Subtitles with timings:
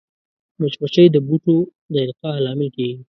[0.59, 1.55] مچمچۍ د بوټو
[1.93, 2.97] د القاح لامل کېږي